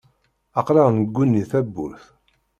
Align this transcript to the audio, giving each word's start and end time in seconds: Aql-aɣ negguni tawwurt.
Aql-aɣ 0.59 0.87
negguni 0.91 1.43
tawwurt. 1.51 2.05